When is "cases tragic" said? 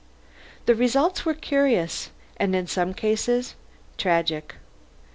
2.91-4.55